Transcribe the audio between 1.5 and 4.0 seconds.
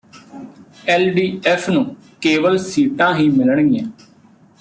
ਨੂੰ ਕੇਵਲ ਸੀਟਾਂ ਹੀ ਮਿਲਣਗੀਆਂ